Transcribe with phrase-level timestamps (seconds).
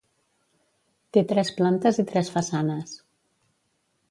[1.17, 2.97] Té tres plantes i tres façanes.